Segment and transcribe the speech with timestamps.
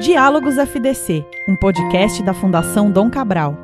[0.00, 3.56] Diálogos FDC, um podcast da Fundação Dom Cabral.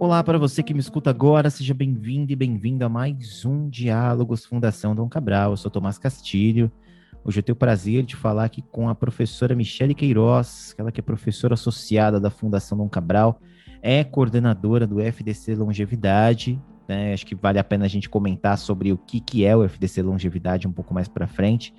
[0.00, 4.46] Olá para você que me escuta agora, seja bem-vindo e bem-vindo a mais um Diálogos
[4.46, 5.50] Fundação Dom Cabral.
[5.50, 6.72] Eu sou Tomás Castilho.
[7.22, 11.00] Hoje eu tenho o prazer de falar aqui com a professora Michele Queiroz, ela que
[11.00, 13.38] é professora associada da Fundação Dom Cabral,
[13.82, 16.58] é coordenadora do FDC Longevidade.
[16.88, 17.12] Né?
[17.12, 20.00] Acho que vale a pena a gente comentar sobre o que, que é o FDC
[20.00, 21.74] Longevidade um pouco mais para frente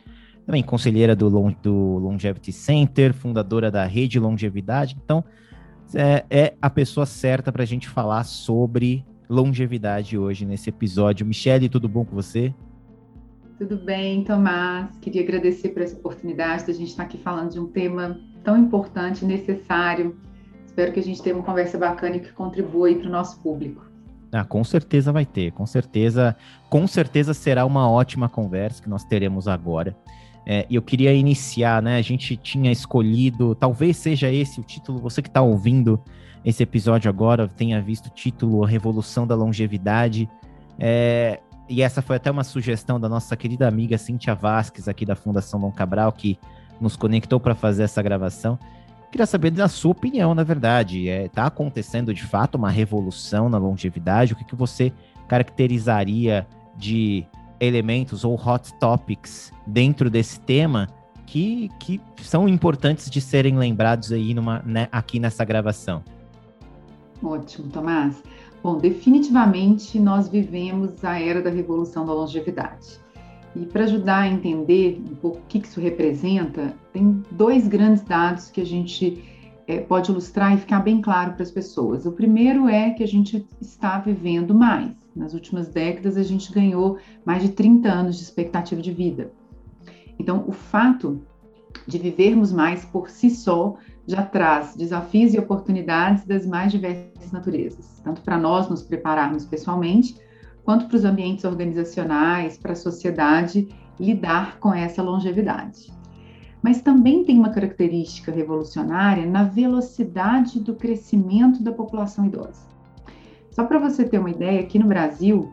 [0.45, 4.95] também conselheira do, Long, do Longevity Center, fundadora da Rede Longevidade.
[5.03, 5.23] Então,
[5.93, 11.25] é, é a pessoa certa para a gente falar sobre longevidade hoje nesse episódio.
[11.25, 12.53] Michele, tudo bom com você?
[13.57, 14.95] Tudo bem, Tomás.
[15.01, 18.57] Queria agradecer por essa oportunidade de a gente estar aqui falando de um tema tão
[18.57, 20.15] importante, necessário.
[20.65, 23.85] Espero que a gente tenha uma conversa bacana e que contribua para o nosso público.
[24.31, 26.35] Ah, com certeza vai ter, com certeza,
[26.69, 29.95] com certeza será uma ótima conversa que nós teremos agora.
[30.45, 31.97] É, e eu queria iniciar, né?
[31.97, 35.99] A gente tinha escolhido, talvez seja esse o título, você que está ouvindo
[36.43, 40.29] esse episódio agora tenha visto o título Revolução da Longevidade.
[40.77, 45.15] É, e essa foi até uma sugestão da nossa querida amiga Cíntia Vasques, aqui da
[45.15, 46.37] Fundação Dom Cabral, que
[46.79, 48.59] nos conectou para fazer essa gravação.
[49.11, 51.07] Queria saber da sua opinião, na verdade.
[51.07, 54.33] Está é, tá acontecendo de fato uma revolução na longevidade?
[54.33, 54.93] O que, que você
[55.27, 56.45] caracterizaria
[56.77, 57.25] de
[57.59, 60.87] elementos ou hot topics dentro desse tema
[61.25, 66.03] que, que são importantes de serem lembrados aí numa, né, aqui nessa gravação.
[67.23, 68.21] Ótimo, Tomás.
[68.61, 72.99] Bom, definitivamente nós vivemos a era da revolução da longevidade.
[73.55, 78.49] E para ajudar a entender um pouco o que isso representa, tem dois grandes dados
[78.49, 79.23] que a gente
[79.67, 82.05] é, pode ilustrar e ficar bem claro para as pessoas.
[82.05, 84.91] O primeiro é que a gente está vivendo mais.
[85.15, 89.31] Nas últimas décadas, a gente ganhou mais de 30 anos de expectativa de vida.
[90.19, 91.21] Então, o fato
[91.87, 93.75] de vivermos mais por si só
[94.07, 100.15] já traz desafios e oportunidades das mais diversas naturezas, tanto para nós nos prepararmos pessoalmente,
[100.63, 103.69] quanto para os ambientes organizacionais, para a sociedade
[103.99, 105.93] lidar com essa longevidade.
[106.61, 112.74] Mas também tem uma característica revolucionária na velocidade do crescimento da população idosa.
[113.55, 115.49] Só para você ter uma ideia, aqui no Brasil,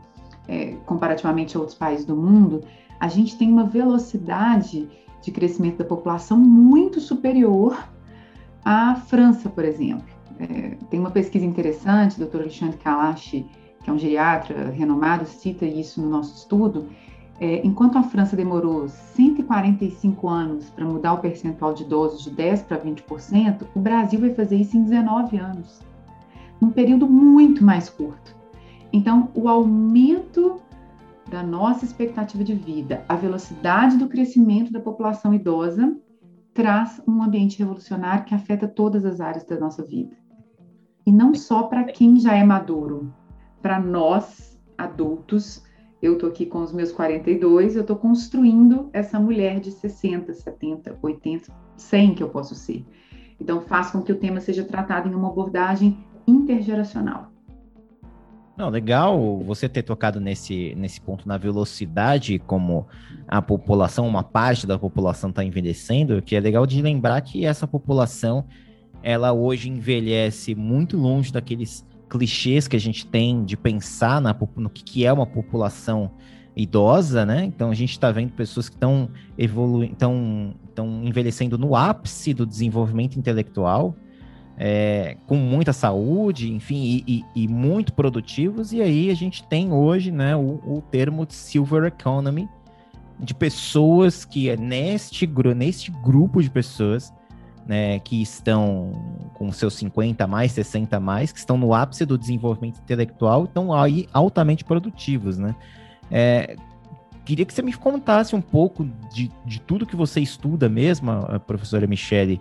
[0.48, 2.64] é, comparativamente a outros países do mundo,
[2.98, 4.88] a gente tem uma velocidade
[5.22, 7.78] de crescimento da população muito superior
[8.64, 10.04] à França, por exemplo.
[10.40, 12.40] É, tem uma pesquisa interessante, o Dr.
[12.40, 16.88] Alexandre Kalash, que é um geriatra renomado, cita isso no nosso estudo.
[17.38, 22.64] É, enquanto a França demorou 145 anos para mudar o percentual de idosos de 10%
[22.64, 25.91] para 20%, o Brasil vai fazer isso em 19 anos
[26.62, 28.36] num período muito mais curto.
[28.92, 30.62] Então, o aumento
[31.28, 35.96] da nossa expectativa de vida, a velocidade do crescimento da população idosa,
[36.54, 40.16] traz um ambiente revolucionário que afeta todas as áreas da nossa vida.
[41.04, 43.12] E não só para quem já é maduro,
[43.60, 45.64] para nós, adultos,
[46.00, 50.96] eu estou aqui com os meus 42, eu estou construindo essa mulher de 60, 70,
[51.02, 52.86] 80, 100 que eu posso ser.
[53.40, 57.32] Então, faz com que o tema seja tratado em uma abordagem intergeracional.
[58.56, 62.86] Não, legal você ter tocado nesse, nesse ponto na velocidade, como
[63.26, 67.66] a população, uma parte da população está envelhecendo, que é legal de lembrar que essa
[67.66, 68.44] população,
[69.02, 74.68] ela hoje envelhece muito longe daqueles clichês que a gente tem de pensar na, no
[74.68, 76.10] que, é uma população
[76.54, 77.46] idosa, né?
[77.46, 79.08] Então a gente está vendo pessoas que estão
[79.38, 80.54] evoluindo, estão
[81.02, 83.96] envelhecendo no ápice do desenvolvimento intelectual,
[84.56, 88.72] é, com muita saúde, enfim, e, e, e, muito produtivos.
[88.72, 92.48] E aí a gente tem hoje né, o, o termo silver economy,
[93.18, 97.12] de pessoas que é neste, neste grupo de pessoas
[97.66, 102.80] né, que estão com seus 50 mais, 60 mais, que estão no ápice do desenvolvimento
[102.80, 105.54] intelectual, estão aí altamente produtivos, né?
[106.10, 106.56] É,
[107.24, 111.12] queria que você me contasse um pouco de, de tudo que você estuda mesmo,
[111.46, 112.40] professora Michele,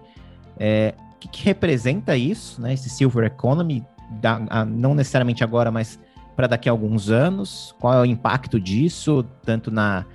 [0.57, 2.73] é, que, que representa isso, né?
[2.73, 3.85] Esse Silver Economy,
[4.19, 5.99] da, a, não necessariamente agora, mas
[6.35, 7.75] para daqui a alguns anos?
[7.79, 10.05] Qual é o impacto disso, tanto na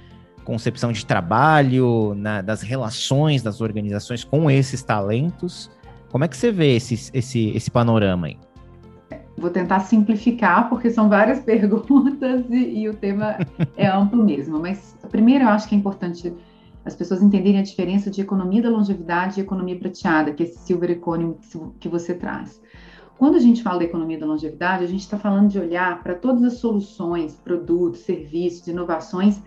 [0.45, 5.71] concepção de trabalho, na, das relações das organizações com esses talentos?
[6.11, 8.39] Como é que você vê esse, esse, esse panorama aí?
[9.39, 13.37] Vou tentar simplificar, porque são várias perguntas e, e o tema
[13.77, 14.59] é amplo mesmo.
[14.59, 16.33] Mas primeiro eu acho que é importante
[16.87, 20.61] as pessoas entenderem a diferença de economia da longevidade e economia prateada, que é esse
[20.61, 21.37] silver economy
[21.81, 22.63] que você traz.
[23.19, 26.15] Quando a gente fala da economia da longevidade, a gente está falando de olhar para
[26.15, 29.43] todas as soluções, produtos, serviços, inovações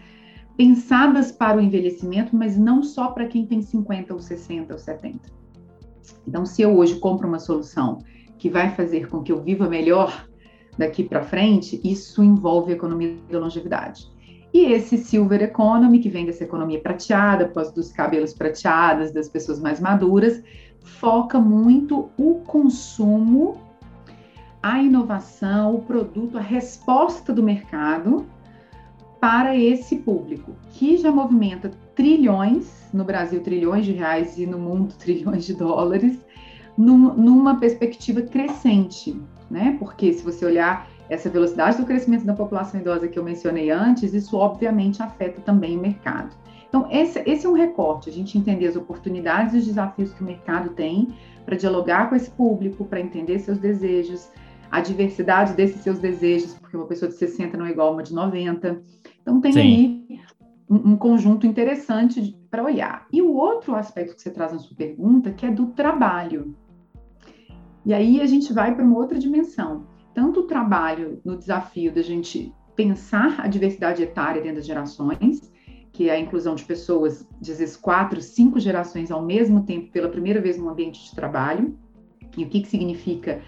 [0.58, 5.20] pensadas para o envelhecimento, mas não só para quem tem 50 ou 60 ou 70.
[6.28, 8.00] Então, se eu hoje compro uma solução
[8.38, 10.28] que vai fazer com que eu viva melhor
[10.78, 14.12] daqui para frente, isso envolve a economia da longevidade.
[14.54, 19.60] E esse Silver Economy, que vem dessa economia prateada, após dos cabelos prateados, das pessoas
[19.60, 20.44] mais maduras,
[20.82, 23.58] foca muito o consumo,
[24.62, 28.26] a inovação, o produto, a resposta do mercado
[29.20, 34.94] para esse público, que já movimenta trilhões, no Brasil trilhões de reais e no mundo
[34.98, 36.18] trilhões de dólares,
[36.78, 39.20] num, numa perspectiva crescente,
[39.52, 39.76] né?
[39.78, 44.14] Porque se você olhar essa velocidade do crescimento da população idosa que eu mencionei antes,
[44.14, 46.36] isso obviamente afeta também o mercado.
[46.68, 50.22] Então, esse, esse é um recorte, a gente entender as oportunidades e os desafios que
[50.22, 54.30] o mercado tem para dialogar com esse público, para entender seus desejos,
[54.70, 58.04] a diversidade desses seus desejos, porque uma pessoa de 60 não é igual a uma
[58.04, 58.84] de 90.
[59.20, 59.60] Então, tem Sim.
[59.60, 60.20] aí
[60.70, 63.08] um, um conjunto interessante para olhar.
[63.12, 66.56] E o outro aspecto que você traz na sua pergunta, que é do trabalho.
[67.84, 69.88] E aí a gente vai para uma outra dimensão.
[70.20, 75.50] Tanto o trabalho no desafio da gente pensar a diversidade etária dentro das gerações,
[75.94, 79.90] que é a inclusão de pessoas, de às vezes quatro, cinco gerações ao mesmo tempo,
[79.94, 81.74] pela primeira vez no ambiente de trabalho.
[82.36, 83.40] E o que, que significa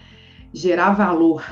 [0.50, 1.44] gerar valor,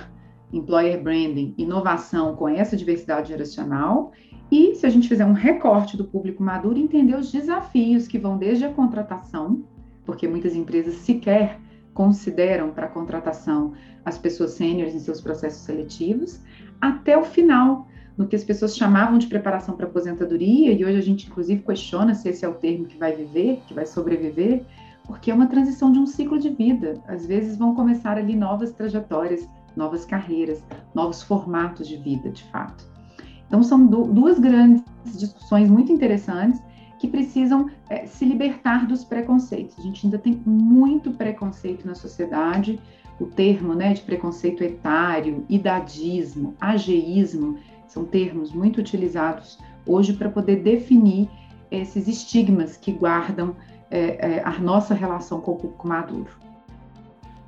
[0.51, 4.13] employer branding, inovação com essa diversidade geracional.
[4.51, 8.39] E se a gente fizer um recorte do público maduro, entender os desafios que vão
[8.39, 9.63] desde a contratação,
[10.07, 11.61] porque muitas empresas sequer
[12.01, 13.75] consideram para contratação
[14.07, 16.41] as pessoas sêniores em seus processos seletivos,
[16.81, 17.87] até o final,
[18.17, 22.15] no que as pessoas chamavam de preparação para aposentadoria, e hoje a gente inclusive questiona
[22.15, 24.65] se esse é o termo que vai viver, que vai sobreviver,
[25.05, 26.95] porque é uma transição de um ciclo de vida.
[27.07, 30.65] Às vezes vão começar ali novas trajetórias, novas carreiras,
[30.95, 32.83] novos formatos de vida, de fato.
[33.47, 34.83] Então são duas grandes
[35.19, 36.63] discussões muito interessantes
[37.01, 39.79] que precisam é, se libertar dos preconceitos.
[39.79, 42.79] A gente ainda tem muito preconceito na sociedade,
[43.19, 47.59] o termo né, de preconceito etário, idadismo, ageísmo,
[47.89, 51.27] são termos muito utilizados hoje para poder definir
[51.71, 53.57] esses estigmas que guardam
[53.91, 56.31] é, é, a nossa relação com o público maduro.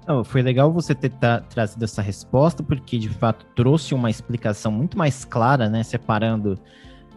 [0.07, 1.13] Não, foi legal você ter
[1.51, 5.83] trazido essa resposta, porque de fato trouxe uma explicação muito mais clara, né?
[5.83, 6.59] Separando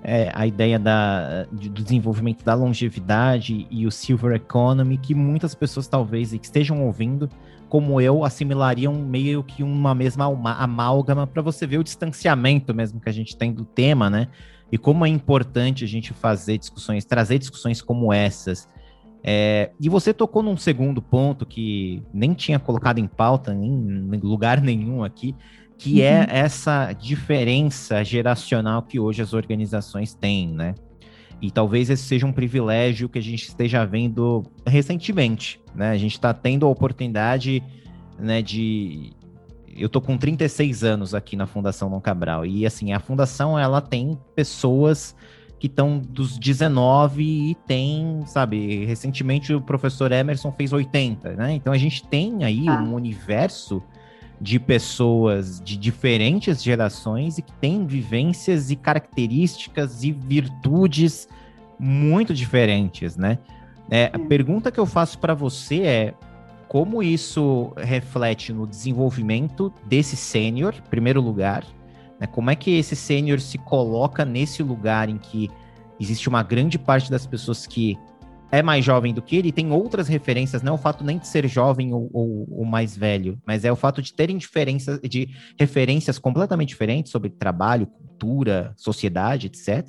[0.07, 5.55] é, a ideia da, de, do desenvolvimento da longevidade e o silver economy, que muitas
[5.55, 7.27] pessoas talvez que estejam ouvindo,
[7.67, 10.25] como eu, assimilariam meio que uma mesma
[10.59, 14.27] amálgama para você ver o distanciamento mesmo que a gente tem do tema, né?
[14.71, 18.69] E como é importante a gente fazer discussões, trazer discussões como essas.
[19.23, 24.19] É, e você tocou num segundo ponto que nem tinha colocado em pauta, nem em
[24.19, 25.33] lugar nenhum aqui,
[25.77, 26.23] que é uhum.
[26.23, 30.75] é essa diferença geracional que hoje as organizações têm, né?
[31.41, 35.91] E talvez esse seja um privilégio que a gente esteja vendo recentemente, né?
[35.91, 37.61] A gente está tendo a oportunidade,
[38.17, 39.13] né, de...
[39.75, 43.81] Eu tô com 36 anos aqui na Fundação Dom Cabral, e assim, a fundação, ela
[43.81, 45.13] tem pessoas
[45.59, 51.53] que estão dos 19 e tem, sabe, recentemente o professor Emerson fez 80, né?
[51.53, 52.81] Então a gente tem aí ah.
[52.81, 53.83] um universo
[54.39, 61.27] de pessoas de diferentes gerações e que têm vivências e características e virtudes
[61.79, 63.39] muito diferentes, né?
[63.89, 66.13] É, a pergunta que eu faço para você é
[66.67, 71.63] como isso reflete no desenvolvimento desse sênior, em primeiro lugar,
[72.19, 72.27] né?
[72.27, 75.49] Como é que esse sênior se coloca nesse lugar em que
[75.99, 77.97] existe uma grande parte das pessoas que
[78.51, 81.27] é mais jovem do que ele, tem outras referências, não é o fato nem de
[81.27, 85.29] ser jovem ou, ou, ou, mais velho, mas é o fato de terem diferenças, de
[85.59, 89.87] referências completamente diferentes sobre trabalho, cultura, sociedade, etc.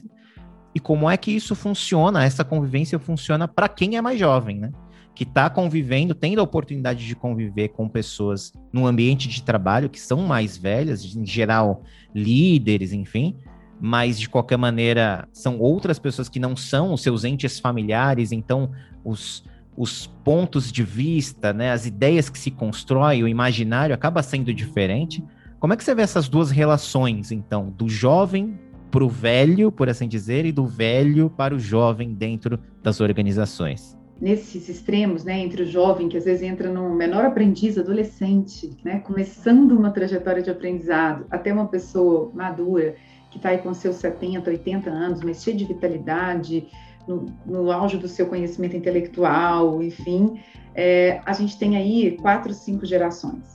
[0.74, 4.72] E como é que isso funciona, essa convivência funciona para quem é mais jovem, né?
[5.14, 9.98] Que está convivendo, tendo a oportunidade de conviver com pessoas no ambiente de trabalho que
[9.98, 11.82] são mais velhas, em geral
[12.14, 13.36] líderes, enfim,
[13.80, 18.70] mas de qualquer maneira são outras pessoas que não são os seus entes familiares, então
[19.04, 19.44] os,
[19.76, 25.22] os pontos de vista, né, as ideias que se constroem, o imaginário acaba sendo diferente.
[25.58, 28.58] Como é que você vê essas duas relações, então, do jovem
[28.90, 33.96] para o velho, por assim dizer, e do velho para o jovem dentro das organizações?
[34.18, 39.00] Nesses extremos, né, entre o jovem que às vezes entra no menor aprendiz, adolescente, né,
[39.00, 42.94] começando uma trajetória de aprendizado, até uma pessoa madura
[43.36, 46.68] que está aí com seus 70, 80 anos, mas cheio de vitalidade,
[47.06, 50.40] no, no auge do seu conhecimento intelectual, enfim,
[50.74, 53.54] é, a gente tem aí quatro, cinco gerações.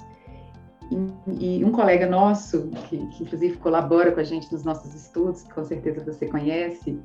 [1.40, 5.42] E, e um colega nosso, que, que, inclusive colabora com a gente nos nossos estudos,
[5.42, 7.00] que com certeza você conhece,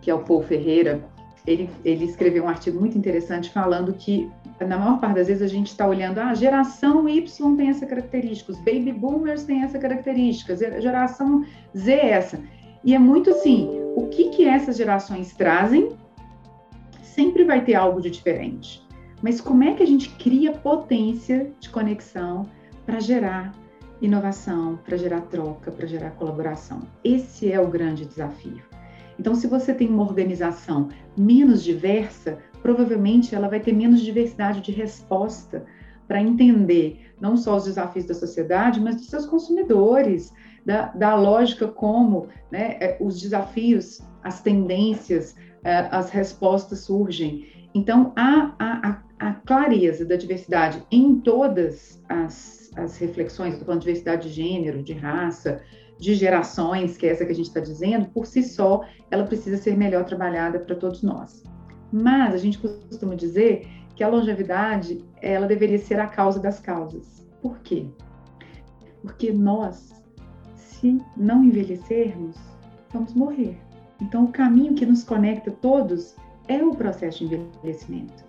[0.00, 1.04] que é o Paul Ferreira,
[1.46, 5.46] ele, ele escreveu um artigo muito interessante falando que, na maior parte das vezes, a
[5.46, 9.78] gente está olhando, ah, a geração Y tem essa característica, os baby boomers têm essa
[9.78, 11.44] característica, geração
[11.76, 12.40] Z é essa.
[12.82, 15.90] E é muito assim, o que, que essas gerações trazem
[17.02, 18.84] sempre vai ter algo de diferente.
[19.22, 22.46] Mas como é que a gente cria potência de conexão
[22.84, 23.54] para gerar
[24.00, 26.82] inovação, para gerar troca, para gerar colaboração?
[27.02, 28.62] Esse é o grande desafio.
[29.18, 34.72] Então, se você tem uma organização menos diversa, provavelmente ela vai ter menos diversidade de
[34.72, 35.64] resposta
[36.06, 40.32] para entender não só os desafios da sociedade, mas dos seus consumidores,
[40.64, 47.46] da, da lógica como né, é, os desafios, as tendências, é, as respostas surgem.
[47.74, 53.86] Então, a, a, a clareza da diversidade em todas as, as reflexões, estou falando de
[53.86, 55.62] diversidade de gênero, de raça,
[55.98, 59.56] de gerações, que é essa que a gente está dizendo, por si só, ela precisa
[59.56, 61.42] ser melhor trabalhada para todos nós.
[61.92, 67.26] Mas a gente costuma dizer que a longevidade, ela deveria ser a causa das causas.
[67.40, 67.86] Por quê?
[69.00, 70.02] Porque nós,
[70.54, 72.36] se não envelhecermos,
[72.92, 73.58] vamos morrer.
[74.00, 76.14] Então, o caminho que nos conecta todos
[76.48, 78.24] é o processo de envelhecimento.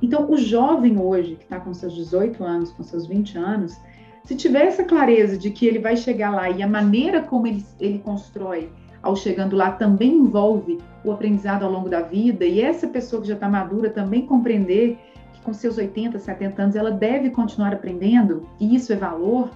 [0.00, 3.76] Então, o jovem hoje, que está com seus 18 anos, com seus 20 anos,
[4.24, 7.64] se tiver essa clareza de que ele vai chegar lá e a maneira como ele,
[7.78, 8.70] ele constrói
[9.04, 13.28] ao chegando lá também envolve o aprendizado ao longo da vida, e essa pessoa que
[13.28, 14.98] já está madura também compreender
[15.34, 19.50] que com seus 80, 70 anos ela deve continuar aprendendo, e isso é valor,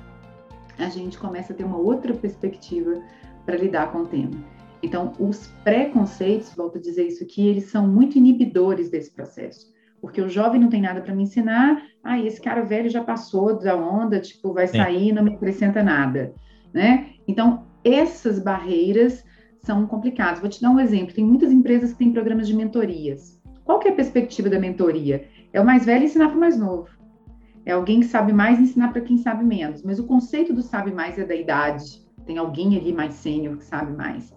[0.79, 3.01] a gente começa a ter uma outra perspectiva
[3.47, 4.37] para lidar com o tema.
[4.83, 9.73] Então, os preconceitos, volto a dizer isso aqui, eles são muito inibidores desse processo.
[10.01, 13.59] Porque o jovem não tem nada para me ensinar, ah, esse cara velho já passou
[13.59, 14.79] da onda, tipo, vai Sim.
[14.79, 16.33] sair, não me acrescenta nada,
[16.73, 17.11] né?
[17.27, 19.25] Então, essas barreiras
[19.63, 20.41] são complicadas.
[20.41, 21.15] Vou te dar um exemplo.
[21.15, 23.39] Tem muitas empresas que têm programas de mentorias.
[23.65, 25.29] Qual que é a perspectiva da mentoria?
[25.53, 26.89] É o mais velho ensinar para o mais novo.
[27.67, 29.83] É alguém que sabe mais ensinar para quem sabe menos.
[29.83, 32.03] Mas o conceito do sabe mais é da idade.
[32.25, 34.33] Tem alguém ali mais sênior que sabe mais.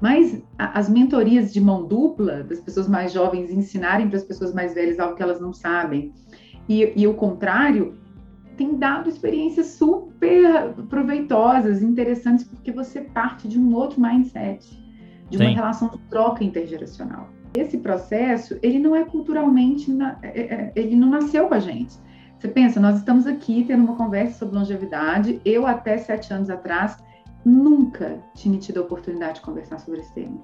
[0.00, 4.74] Mas as mentorias de mão dupla, das pessoas mais jovens ensinarem para as pessoas mais
[4.74, 6.12] velhas algo que elas não sabem,
[6.68, 7.94] e, e o contrário,
[8.56, 14.66] tem dado experiências super proveitosas, interessantes, porque você parte de um outro mindset,
[15.30, 15.54] de uma Sim.
[15.54, 17.28] relação de troca intergeracional.
[17.54, 19.90] Esse processo, ele não é culturalmente,
[20.22, 21.94] é, é, ele não nasceu com a gente.
[22.38, 25.40] Você pensa, nós estamos aqui tendo uma conversa sobre longevidade.
[25.42, 27.02] Eu, até sete anos atrás,
[27.46, 30.38] nunca tinha tido a oportunidade de conversar sobre esse tema.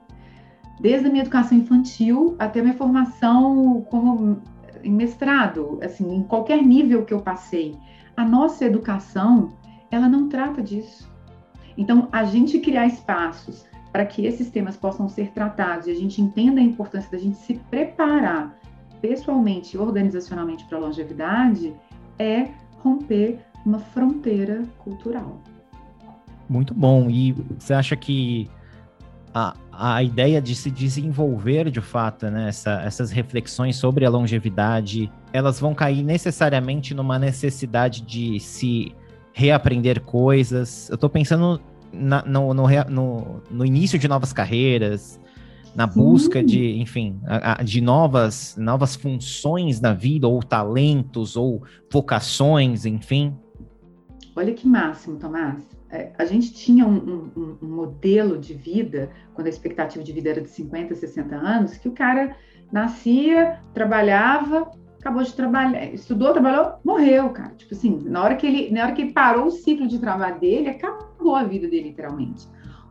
[0.80, 4.40] Desde a minha educação infantil até a minha formação como
[4.84, 7.76] em mestrado, assim, em qualquer nível que eu passei,
[8.16, 9.52] a nossa educação,
[9.90, 11.10] ela não trata disso.
[11.76, 16.20] Então, a gente criar espaços para que esses temas possam ser tratados e a gente
[16.20, 18.58] entenda a importância da gente se preparar
[19.00, 21.74] pessoalmente e organizacionalmente para a longevidade
[22.18, 25.40] é romper uma fronteira cultural.
[26.52, 27.08] Muito bom.
[27.08, 28.46] E você acha que
[29.32, 35.10] a, a ideia de se desenvolver de fato, né, essa, essas reflexões sobre a longevidade,
[35.32, 38.94] elas vão cair necessariamente numa necessidade de se
[39.32, 40.90] reaprender coisas.
[40.90, 41.58] Eu estou pensando
[41.90, 45.18] na, no, no, no, no, início de novas carreiras,
[45.74, 47.18] na busca de, enfim,
[47.64, 53.34] de novas, novas funções na vida, ou talentos, ou vocações, enfim.
[54.36, 55.62] Olha que máximo, Tomás.
[55.92, 60.30] É, a gente tinha um, um, um, modelo de vida, quando a expectativa de vida
[60.30, 62.34] era de 50, 60 anos, que o cara
[62.72, 67.52] nascia, trabalhava, acabou de trabalhar, estudou, trabalhou, morreu, cara.
[67.58, 70.40] Tipo assim, na hora que ele, na hora que ele parou o ciclo de trabalho
[70.40, 72.48] dele, acabou a vida dele, literalmente.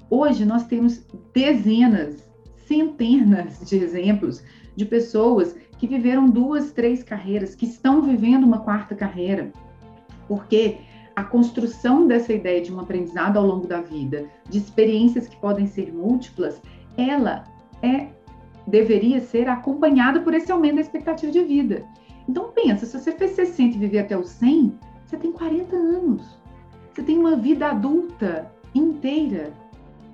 [0.07, 1.03] Hoje nós temos
[1.33, 2.29] dezenas,
[2.67, 4.43] centenas de exemplos
[4.75, 9.51] de pessoas que viveram duas, três carreiras, que estão vivendo uma quarta carreira.
[10.27, 10.77] Porque
[11.15, 15.67] a construção dessa ideia de um aprendizado ao longo da vida, de experiências que podem
[15.67, 16.61] ser múltiplas,
[16.97, 17.43] ela
[17.81, 18.07] é
[18.67, 21.83] deveria ser acompanhada por esse aumento da expectativa de vida.
[22.27, 26.39] Então pensa, se você fez 60 e viver até os 100, você tem 40 anos.
[26.93, 29.51] Você tem uma vida adulta inteira,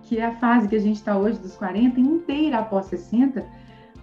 [0.03, 3.45] que é a fase que a gente está hoje dos 40, inteira após 60,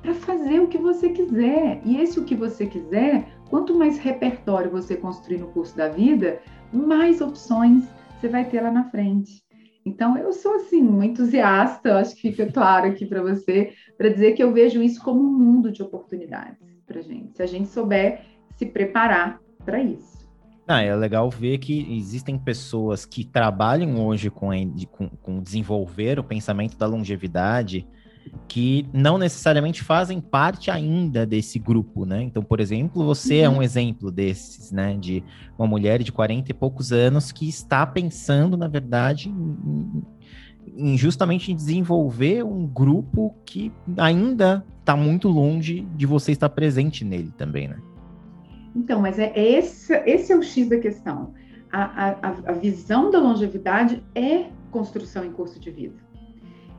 [0.03, 1.81] para fazer o que você quiser.
[1.85, 6.41] E esse o que você quiser, quanto mais repertório você construir no curso da vida,
[6.73, 7.85] mais opções
[8.19, 9.45] você vai ter lá na frente.
[9.87, 14.33] Então, eu sou, assim, uma entusiasta, acho que fica claro aqui para você, para dizer
[14.33, 18.23] que eu vejo isso como um mundo de oportunidades para gente, se a gente souber
[18.57, 20.29] se preparar para isso.
[20.67, 24.51] Ah, é legal ver que existem pessoas que trabalham hoje com,
[24.91, 27.87] com, com desenvolver o pensamento da longevidade
[28.49, 32.23] que não necessariamente fazem parte ainda desse grupo, né?
[32.23, 33.45] Então, por exemplo, você uhum.
[33.45, 34.97] é um exemplo desses, né?
[34.99, 35.25] De
[35.59, 40.03] uma mulher de 40 e poucos anos que está pensando, na verdade, em,
[40.77, 47.33] em justamente desenvolver um grupo que ainda está muito longe de você estar presente nele
[47.37, 47.79] também, né?
[48.77, 51.33] Então, mas é, é esse, esse é o X da questão.
[51.73, 56.04] A, a, a visão da longevidade é construção em curso de vida.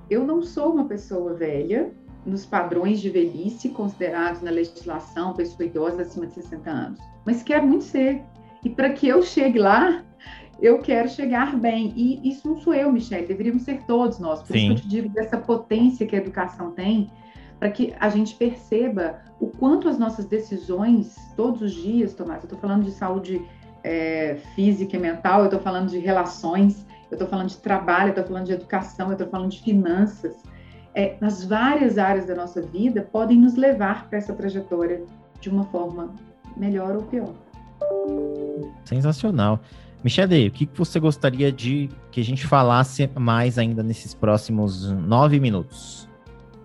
[0.09, 1.91] Eu não sou uma pessoa velha,
[2.25, 7.67] nos padrões de velhice considerados na legislação, pessoa idosa acima de 60 anos, mas quero
[7.67, 8.21] muito ser.
[8.63, 10.03] E para que eu chegue lá,
[10.59, 11.93] eu quero chegar bem.
[11.95, 14.41] E isso não sou eu, Michelle, deveríamos ser todos nós.
[14.41, 14.57] Por Sim.
[14.57, 17.11] isso que eu te digo dessa potência que a educação tem,
[17.59, 22.45] para que a gente perceba o quanto as nossas decisões, todos os dias, Tomás, eu
[22.45, 23.41] estou falando de saúde
[23.83, 28.09] é, física e mental, eu estou falando de relações, eu estou falando de trabalho, eu
[28.09, 30.35] estou falando de educação, eu estou falando de finanças.
[30.93, 35.03] É, nas várias áreas da nossa vida podem nos levar para essa trajetória
[35.41, 36.13] de uma forma
[36.55, 37.33] melhor ou pior.
[38.85, 39.59] Sensacional.
[40.03, 45.39] Michele, o que você gostaria de que a gente falasse mais ainda nesses próximos nove
[45.39, 46.07] minutos?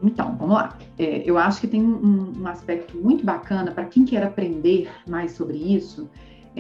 [0.02, 0.78] Então, vamos lá.
[0.98, 5.32] É, eu acho que tem um, um aspecto muito bacana para quem quer aprender mais
[5.32, 6.08] sobre isso,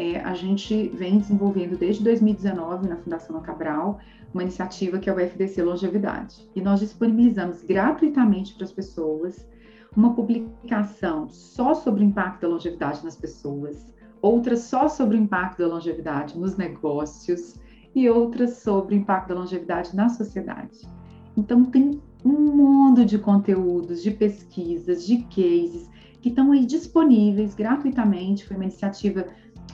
[0.00, 3.98] é, a gente vem desenvolvendo desde 2019 na Fundação Cabral
[4.32, 6.48] uma iniciativa que é o FDC Longevidade.
[6.56, 9.46] E nós disponibilizamos gratuitamente para as pessoas
[9.94, 13.86] uma publicação só sobre o impacto da longevidade nas pessoas,
[14.22, 17.56] outra só sobre o impacto da longevidade nos negócios
[17.94, 20.88] e outras sobre o impacto da longevidade na sociedade.
[21.36, 25.90] Então, tem um mundo de conteúdos, de pesquisas, de cases
[26.20, 28.46] que estão aí disponíveis gratuitamente.
[28.46, 29.26] Foi uma iniciativa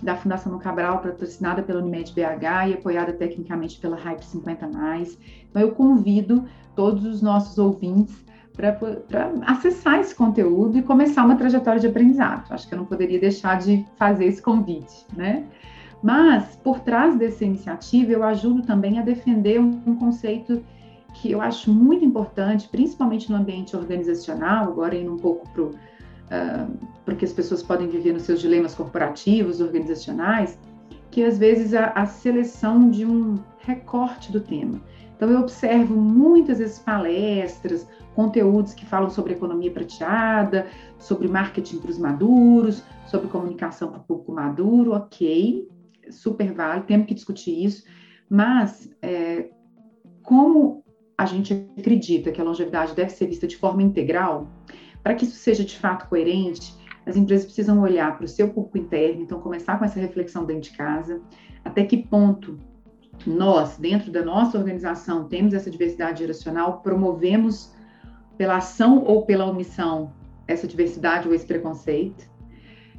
[0.03, 4.67] da Fundação No Cabral, patrocinada pela Unimed BH e apoiada tecnicamente pela Hype 50
[5.51, 8.25] Então eu convido todos os nossos ouvintes
[8.57, 8.79] para
[9.47, 12.51] acessar esse conteúdo e começar uma trajetória de aprendizado.
[12.51, 15.45] Acho que eu não poderia deixar de fazer esse convite, né?
[16.03, 20.65] Mas por trás dessa iniciativa eu ajudo também a defender um, conceito
[21.15, 25.63] que eu acho muito importante, principalmente no ambiente organizacional, agora indo um pouco para
[27.05, 30.59] porque as pessoas podem viver nos seus dilemas corporativos, organizacionais,
[31.11, 34.81] que às vezes a, a seleção de um recorte do tema.
[35.17, 40.67] Então, eu observo muitas vezes palestras, conteúdos que falam sobre economia prateada,
[40.99, 45.67] sobre marketing para os maduros, sobre comunicação para o público maduro, ok,
[46.11, 47.85] super válido, temos que discutir isso,
[48.29, 49.49] mas é,
[50.23, 50.85] como
[51.17, 54.49] a gente acredita que a longevidade deve ser vista de forma integral,
[55.07, 56.75] para que isso seja de fato coerente,
[57.07, 60.63] as empresas precisam olhar para o seu público interno, então começar com essa reflexão dentro
[60.63, 61.23] de casa,
[61.65, 62.59] até que ponto
[63.25, 67.73] nós, dentro da nossa organização, temos essa diversidade geracional, promovemos
[68.37, 70.13] pela ação ou pela omissão
[70.45, 72.29] essa diversidade ou esse preconceito,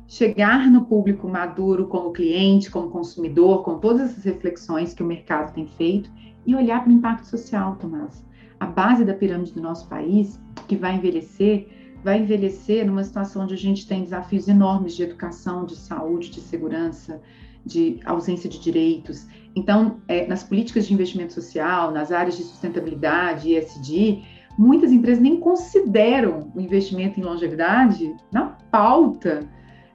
[0.07, 5.53] chegar no público maduro como cliente, como consumidor, com todas essas reflexões que o mercado
[5.53, 6.09] tem feito
[6.45, 8.25] e olhar para o impacto social, Tomás.
[8.61, 10.39] A base da pirâmide do nosso país,
[10.69, 15.65] que vai envelhecer, vai envelhecer numa situação onde a gente tem desafios enormes de educação,
[15.65, 17.21] de saúde, de segurança,
[17.65, 19.27] de ausência de direitos.
[19.55, 24.23] Então, é, nas políticas de investimento social, nas áreas de sustentabilidade, ESG,
[24.57, 29.47] muitas empresas nem consideram o investimento em longevidade na pauta.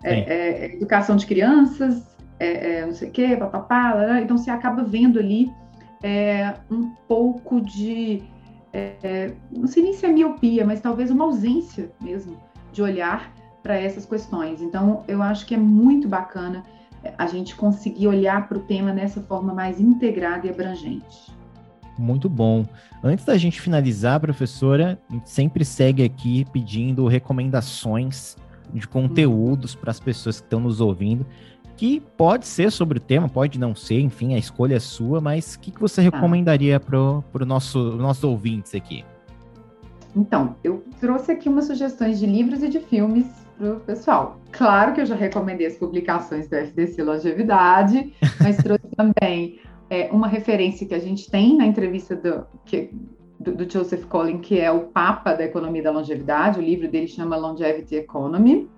[0.05, 4.51] É, é, é, educação de crianças, é, é, não sei o quê, papapá, então você
[4.51, 5.51] acaba vendo ali
[6.69, 8.25] um pouco de
[8.73, 12.37] é, não sei nem se é miopia, mas talvez uma ausência mesmo
[12.73, 13.33] de olhar
[13.63, 14.61] para essas questões.
[14.61, 16.65] Então, eu acho que é muito bacana
[17.05, 21.33] é, a gente conseguir olhar para o tema dessa forma mais integrada e abrangente.
[21.99, 22.65] Muito bom.
[23.05, 28.37] Antes da gente finalizar, professora, a gente sempre segue aqui pedindo recomendações
[28.73, 31.27] de conteúdos para as pessoas que estão nos ouvindo
[31.77, 35.55] que pode ser sobre o tema, pode não ser, enfim, a escolha é sua, mas
[35.55, 36.11] o que, que você tá.
[36.11, 39.05] recomendaria para o nosso, nossos ouvintes aqui?
[40.15, 43.27] Então, eu trouxe aqui umas sugestões de livros e de filmes
[43.59, 44.39] para o pessoal.
[44.51, 49.59] Claro que eu já recomendei as publicações do FDC Longevidade, mas trouxe também
[49.89, 52.91] é, uma referência que a gente tem na entrevista do, que,
[53.41, 56.59] do, do Joseph Collin, que é o Papa da Economia da Longevidade.
[56.59, 58.69] O livro dele chama Longevity Economy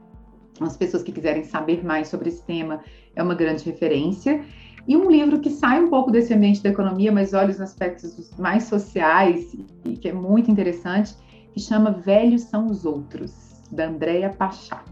[0.60, 2.80] as pessoas que quiserem saber mais sobre esse tema
[3.14, 4.44] é uma grande referência.
[4.86, 8.30] E um livro que sai um pouco desse ambiente da economia, mas olha os aspectos
[8.38, 11.14] mais sociais e que é muito interessante,
[11.52, 14.84] que chama Velhos são os Outros, da Andréa Pachá.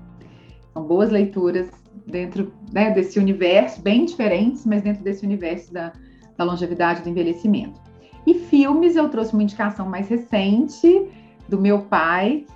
[0.72, 1.68] São boas leituras
[2.06, 5.92] dentro né, desse universo, bem diferentes, mas dentro desse universo da,
[6.36, 7.78] da longevidade do envelhecimento.
[8.26, 11.06] E filmes, eu trouxe uma indicação mais recente,
[11.48, 12.46] do meu pai,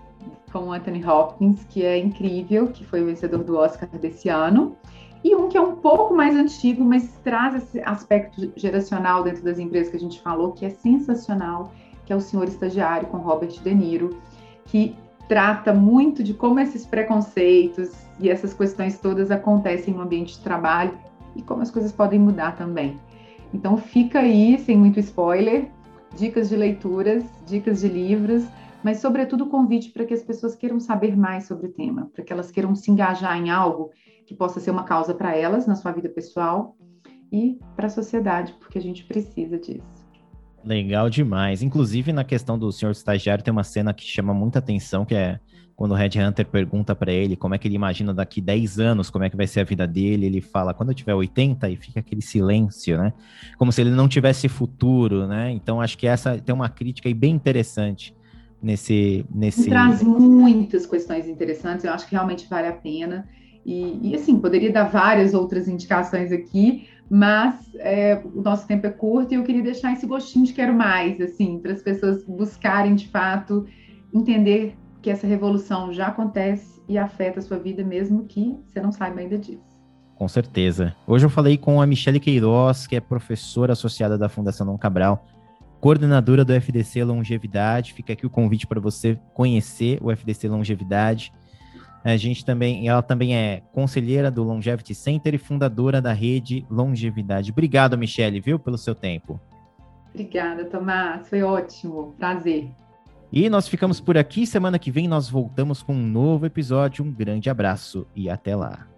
[0.52, 4.76] com Anthony Hopkins, que é incrível, que foi o vencedor do Oscar desse ano.
[5.24, 9.58] E um que é um pouco mais antigo, mas traz esse aspecto geracional dentro das
[9.58, 11.72] empresas que a gente falou, que é sensacional,
[12.04, 14.16] que é o Senhor Estagiário, com Robert De Niro,
[14.66, 14.94] que
[15.28, 20.96] trata muito de como esses preconceitos e essas questões todas acontecem no ambiente de trabalho
[21.34, 22.96] e como as coisas podem mudar também.
[23.52, 25.68] Então fica aí, sem muito spoiler,
[26.16, 28.44] dicas de leituras, dicas de livros,
[28.86, 32.32] mas sobretudo convite para que as pessoas queiram saber mais sobre o tema, para que
[32.32, 33.90] elas queiram se engajar em algo
[34.24, 36.76] que possa ser uma causa para elas na sua vida pessoal
[37.32, 40.06] e para a sociedade, porque a gente precisa disso.
[40.62, 41.64] Legal demais.
[41.64, 45.40] Inclusive, na questão do senhor estagiário, tem uma cena que chama muita atenção, que é
[45.74, 49.10] quando o Red Hunter pergunta para ele como é que ele imagina daqui 10 anos,
[49.10, 51.74] como é que vai ser a vida dele, ele fala, quando eu tiver 80, e
[51.74, 53.12] fica aquele silêncio, né?
[53.58, 55.50] Como se ele não tivesse futuro, né?
[55.50, 58.14] Então, acho que essa tem uma crítica aí bem interessante
[58.66, 59.24] nesse...
[59.32, 59.68] nesse...
[59.68, 63.28] Traz muitas questões interessantes, eu acho que realmente vale a pena.
[63.64, 68.90] E, e assim, poderia dar várias outras indicações aqui, mas é, o nosso tempo é
[68.90, 72.96] curto e eu queria deixar esse gostinho de quero mais, assim, para as pessoas buscarem
[72.96, 73.64] de fato
[74.12, 78.90] entender que essa revolução já acontece e afeta a sua vida, mesmo que você não
[78.90, 79.64] saiba ainda disso.
[80.16, 80.94] Com certeza.
[81.06, 85.24] Hoje eu falei com a Michele Queiroz, que é professora associada da Fundação Dom Cabral,
[85.86, 87.92] coordenadora do FDC Longevidade.
[87.92, 91.32] Fica aqui o convite para você conhecer o FDC Longevidade.
[92.02, 97.52] A gente também, ela também é conselheira do Longevity Center e fundadora da rede Longevidade.
[97.52, 99.40] Obrigado, Michele, viu, pelo seu tempo.
[100.12, 101.28] Obrigada, Tomás.
[101.28, 102.16] Foi ótimo.
[102.18, 102.68] Prazer.
[103.32, 104.44] E nós ficamos por aqui.
[104.44, 107.04] Semana que vem nós voltamos com um novo episódio.
[107.04, 108.88] Um grande abraço e até lá.